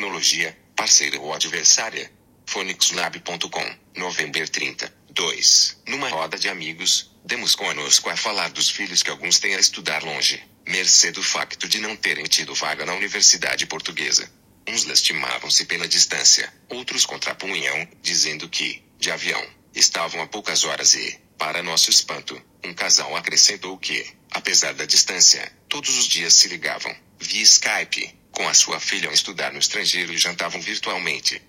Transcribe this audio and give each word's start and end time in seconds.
tecnologia, 0.00 0.56
parceira 0.74 1.20
ou 1.20 1.34
adversária? 1.34 2.10
Phonixlab.com, 2.46 3.76
novembro 3.96 4.48
30, 4.48 4.90
2. 5.10 5.82
Numa 5.88 6.08
roda 6.08 6.38
de 6.38 6.48
amigos, 6.48 7.10
demos 7.22 7.54
conosco 7.54 8.08
a 8.08 8.16
falar 8.16 8.48
dos 8.48 8.70
filhos 8.70 9.02
que 9.02 9.10
alguns 9.10 9.38
têm 9.38 9.54
a 9.54 9.60
estudar 9.60 10.02
longe, 10.02 10.42
mercê 10.66 11.12
do 11.12 11.22
facto 11.22 11.68
de 11.68 11.80
não 11.80 11.94
terem 11.94 12.24
tido 12.24 12.54
vaga 12.54 12.86
na 12.86 12.94
universidade 12.94 13.66
portuguesa. 13.66 14.26
Uns 14.66 14.86
lastimavam-se 14.86 15.66
pela 15.66 15.86
distância, 15.86 16.50
outros 16.70 17.04
contrapunham, 17.04 17.86
dizendo 18.00 18.48
que, 18.48 18.82
de 18.98 19.10
avião, 19.10 19.46
estavam 19.74 20.22
a 20.22 20.26
poucas 20.26 20.64
horas 20.64 20.94
e, 20.94 21.20
para 21.36 21.62
nosso 21.62 21.90
espanto, 21.90 22.40
um 22.64 22.72
casal 22.72 23.14
acrescentou 23.14 23.76
que, 23.76 24.02
apesar 24.30 24.72
da 24.72 24.86
distância, 24.86 25.52
todos 25.68 25.98
os 25.98 26.06
dias 26.06 26.32
se 26.32 26.48
ligavam, 26.48 26.96
via 27.18 27.42
Skype, 27.42 28.19
com 28.30 28.48
a 28.48 28.54
sua 28.54 28.80
filha 28.80 29.10
a 29.10 29.12
estudar 29.12 29.52
no 29.52 29.58
estrangeiro 29.58 30.12
e 30.12 30.18
jantavam 30.18 30.60
virtualmente. 30.60 31.42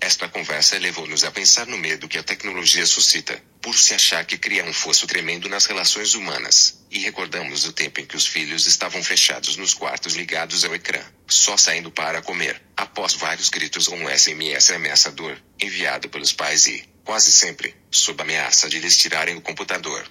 Esta 0.00 0.28
conversa 0.28 0.78
levou-nos 0.78 1.24
a 1.24 1.30
pensar 1.30 1.66
no 1.66 1.76
medo 1.76 2.08
que 2.08 2.18
a 2.18 2.22
tecnologia 2.22 2.86
suscita, 2.86 3.42
por 3.60 3.76
se 3.76 3.94
achar 3.94 4.24
que 4.24 4.38
cria 4.38 4.64
um 4.64 4.72
fosso 4.72 5.08
tremendo 5.08 5.48
nas 5.48 5.66
relações 5.66 6.14
humanas, 6.14 6.86
e 6.88 7.00
recordamos 7.00 7.64
o 7.64 7.72
tempo 7.72 8.00
em 8.00 8.06
que 8.06 8.16
os 8.16 8.26
filhos 8.26 8.66
estavam 8.66 9.02
fechados 9.02 9.56
nos 9.56 9.74
quartos 9.74 10.14
ligados 10.14 10.64
ao 10.64 10.74
ecrã, 10.74 11.02
só 11.26 11.56
saindo 11.56 11.90
para 11.90 12.22
comer, 12.22 12.62
após 12.76 13.14
vários 13.14 13.48
gritos 13.48 13.88
ou 13.88 13.96
um 13.96 14.08
SMS 14.08 14.70
ameaçador, 14.70 15.36
enviado 15.60 16.08
pelos 16.08 16.32
pais 16.32 16.66
e, 16.66 16.88
quase 17.04 17.32
sempre, 17.32 17.74
sob 17.90 18.22
ameaça 18.22 18.68
de 18.68 18.78
lhes 18.78 18.96
tirarem 18.96 19.36
o 19.36 19.40
computador. 19.40 20.08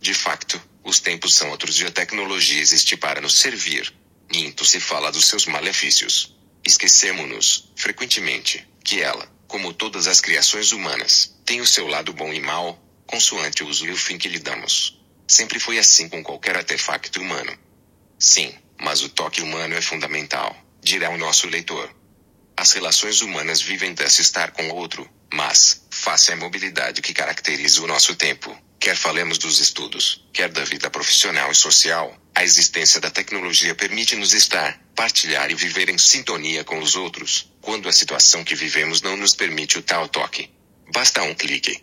De 0.00 0.14
facto, 0.14 0.60
os 0.84 1.00
tempos 1.00 1.34
são 1.34 1.50
outros 1.50 1.80
e 1.80 1.84
a 1.84 1.90
tecnologia 1.90 2.60
existe 2.60 2.96
para 2.96 3.20
nos 3.20 3.38
servir. 3.38 3.92
Muito 4.32 4.64
se 4.64 4.80
fala 4.80 5.12
dos 5.12 5.26
seus 5.26 5.46
malefícios. 5.46 6.36
Esquecemos-nos, 6.64 7.72
frequentemente, 7.76 8.66
que 8.84 9.00
ela, 9.00 9.30
como 9.46 9.72
todas 9.72 10.06
as 10.06 10.20
criações 10.20 10.72
humanas, 10.72 11.34
tem 11.44 11.60
o 11.60 11.66
seu 11.66 11.86
lado 11.86 12.12
bom 12.12 12.32
e 12.32 12.40
mau, 12.40 12.82
consoante 13.06 13.62
o 13.62 13.68
uso 13.68 13.86
e 13.86 13.92
o 13.92 13.96
fim 13.96 14.18
que 14.18 14.28
lhe 14.28 14.38
damos. 14.38 15.00
Sempre 15.28 15.60
foi 15.60 15.78
assim 15.78 16.08
com 16.08 16.22
qualquer 16.22 16.56
artefacto 16.56 17.20
humano. 17.20 17.56
Sim, 18.18 18.52
mas 18.78 19.02
o 19.02 19.08
toque 19.08 19.42
humano 19.42 19.74
é 19.74 19.80
fundamental, 19.80 20.56
dirá 20.82 21.10
o 21.10 21.18
nosso 21.18 21.46
leitor. 21.46 21.94
As 22.56 22.72
relações 22.72 23.20
humanas 23.20 23.60
vivem 23.60 23.94
desse 23.94 24.22
estar 24.22 24.50
com 24.50 24.68
o 24.68 24.74
outro, 24.74 25.08
mas, 25.32 25.84
face 25.90 26.32
à 26.32 26.36
mobilidade 26.36 27.02
que 27.02 27.12
caracteriza 27.12 27.82
o 27.82 27.86
nosso 27.86 28.14
tempo, 28.16 28.56
quer 28.78 28.96
falemos 28.96 29.38
dos 29.38 29.58
estudos, 29.58 30.24
quer 30.32 30.48
da 30.50 30.64
vida 30.64 30.90
profissional 30.90 31.50
e 31.50 31.54
social, 31.54 32.16
a 32.34 32.44
existência 32.44 33.00
da 33.00 33.10
tecnologia 33.10 33.74
permite-nos 33.74 34.32
estar, 34.32 34.80
partilhar 34.94 35.50
e 35.50 35.54
viver 35.54 35.88
em 35.88 35.98
sintonia 35.98 36.64
com 36.64 36.78
os 36.78 36.94
outros, 36.94 37.50
quando 37.60 37.88
a 37.88 37.92
situação 37.92 38.44
que 38.44 38.54
vivemos 38.54 39.02
não 39.02 39.16
nos 39.16 39.34
permite 39.34 39.78
o 39.78 39.82
tal 39.82 40.08
toque. 40.08 40.50
Basta 40.92 41.22
um 41.22 41.34
clique. 41.34 41.82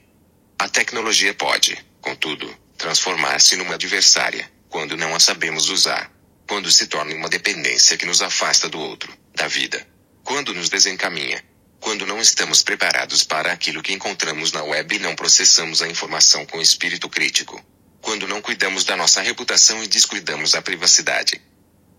A 0.58 0.70
tecnologia 0.70 1.34
pode, 1.34 1.78
contudo, 2.00 2.56
transformar-se 2.78 3.56
numa 3.56 3.74
adversária, 3.74 4.50
quando 4.70 4.96
não 4.96 5.16
a 5.16 5.20
sabemos 5.20 5.70
usar. 5.70 6.12
Quando 6.48 6.72
se 6.72 6.88
torna 6.88 7.16
uma 7.16 7.30
dependência 7.30 7.98
que 7.98 8.06
nos 8.06 8.22
afasta 8.22 8.70
do 8.70 8.80
outro, 8.80 9.14
da 9.34 9.48
vida. 9.48 9.86
Quando 10.24 10.54
nos 10.54 10.70
desencaminha. 10.70 11.44
Quando 11.84 12.06
não 12.06 12.22
estamos 12.22 12.64
preparados 12.64 13.26
para 13.26 13.52
aquilo 13.52 13.84
que 13.84 13.92
encontramos 13.92 14.54
na 14.54 14.64
web 14.64 14.96
e 14.96 15.00
não 15.00 15.14
processamos 15.16 15.82
a 15.82 15.88
informação 15.90 16.46
com 16.46 16.62
espírito 16.62 17.10
crítico 17.10 17.62
quando 18.02 18.26
não 18.26 18.42
cuidamos 18.42 18.86
da 18.86 18.96
nossa 18.96 19.22
reputação 19.22 19.84
e 19.84 19.88
descuidamos 19.88 20.56
a 20.56 20.62
privacidade. 20.62 21.42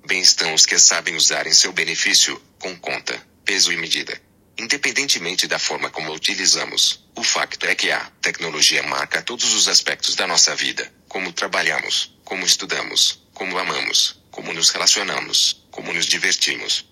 Bem 0.06 0.22
estão 0.22 0.54
os 0.54 0.64
que 0.64 0.78
sabem 0.78 1.16
usar 1.16 1.46
em 1.46 1.52
seu 1.52 1.70
benefício, 1.70 2.40
com 2.58 2.74
conta, 2.76 3.22
peso 3.44 3.70
e 3.70 3.76
medida. 3.76 4.18
Independentemente 4.56 5.46
da 5.46 5.58
forma 5.58 5.90
como 5.90 6.14
utilizamos, 6.14 7.04
o 7.14 7.22
facto 7.22 7.66
é 7.66 7.74
que 7.74 7.90
a 7.90 8.10
tecnologia 8.22 8.82
marca 8.82 9.20
todos 9.20 9.52
os 9.52 9.68
aspectos 9.68 10.14
da 10.14 10.26
nossa 10.26 10.56
vida: 10.56 10.90
como 11.08 11.30
trabalhamos, 11.30 12.18
como 12.24 12.46
estudamos, 12.46 13.22
como 13.34 13.58
amamos, 13.58 14.18
como 14.30 14.50
nos 14.54 14.70
relacionamos, 14.70 15.62
como 15.70 15.92
nos 15.92 16.06
divertimos. 16.06 16.86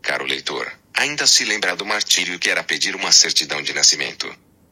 Caro 0.00 0.24
leitor, 0.24 0.79
ainda 1.00 1.26
se 1.26 1.44
lembra 1.44 1.74
do 1.74 1.86
martírio 1.86 2.38
que 2.38 2.50
era 2.50 2.62
pedir 2.62 2.94
uma 2.94 3.10
certidão 3.10 3.62
de 3.62 3.72
nascimento? 3.72 4.28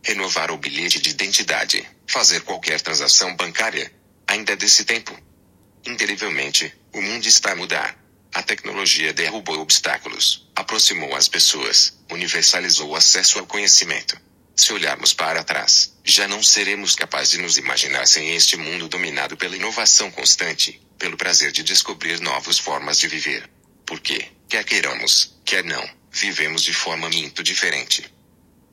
renovar 0.09 0.51
o 0.51 0.57
bilhete 0.57 1.01
de 1.01 1.11
identidade, 1.11 1.87
fazer 2.07 2.41
qualquer 2.43 2.81
transação 2.81 3.35
bancária. 3.37 3.93
Ainda 4.27 4.53
é 4.53 4.57
desse 4.57 4.85
tempo. 4.85 5.15
Inderivelmente, 5.87 6.73
o 6.95 7.03
mundo 7.03 7.27
está 7.27 7.53
a 7.53 7.57
mudar. 7.57 7.97
A 8.33 8.43
tecnologia 8.43 9.13
derrubou 9.13 9.59
obstáculos, 9.59 10.49
aproximou 10.55 11.15
as 11.15 11.29
pessoas, 11.29 11.99
universalizou 12.11 12.91
o 12.91 12.97
acesso 12.97 13.39
ao 13.39 13.47
conhecimento. 13.47 14.19
Se 14.55 14.73
olharmos 14.73 15.13
para 15.13 15.45
trás, 15.45 15.95
já 16.05 16.27
não 16.27 16.43
seremos 16.43 16.95
capazes 16.95 17.31
de 17.31 17.39
nos 17.39 17.59
imaginar 17.59 18.07
sem 18.07 18.35
este 18.35 18.57
mundo 18.57 18.89
dominado 18.89 19.37
pela 19.37 19.57
inovação 19.57 20.11
constante, 20.11 20.81
pelo 20.99 21.17
prazer 21.17 21.53
de 21.53 21.63
descobrir 21.63 22.21
novas 22.21 22.59
formas 22.59 22.99
de 22.99 23.09
viver. 23.09 23.49
Porque, 23.87 24.27
quer 24.49 24.65
queiramos, 24.65 25.39
quer 25.45 25.65
não, 25.65 25.89
vivemos 26.21 26.63
de 26.63 26.73
forma 26.73 27.09
muito 27.09 27.43
diferente. 27.43 28.05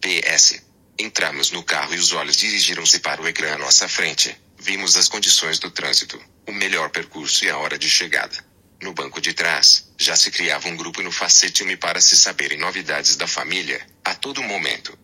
PS 0.02 0.66
Entramos 0.98 1.52
no 1.52 1.62
carro 1.62 1.94
e 1.94 2.00
os 2.00 2.14
olhos 2.14 2.38
dirigiram-se 2.38 3.00
para 3.00 3.22
o 3.22 3.28
ecrã 3.28 3.56
à 3.56 3.58
nossa 3.58 3.86
frente. 3.86 4.34
Vimos 4.58 4.96
as 4.96 5.10
condições 5.10 5.60
do 5.60 5.70
trânsito, 5.70 6.18
o 6.48 6.54
melhor 6.54 6.90
percurso 6.90 7.44
e 7.44 7.50
a 7.50 7.58
hora 7.58 7.78
de 7.78 7.90
chegada. 7.90 8.38
No 8.82 8.94
banco 8.94 9.20
de 9.20 9.34
trás, 9.34 9.92
já 9.98 10.16
se 10.16 10.32
criava 10.32 10.70
um 10.70 10.78
grupo 10.78 11.02
no 11.02 11.12
facete-me 11.12 11.76
para 11.76 12.00
se 12.00 12.16
saberem 12.16 12.58
novidades 12.58 13.18
da 13.18 13.28
família, 13.28 13.86
a 14.06 14.16
todo 14.16 14.42
momento. 14.42 14.98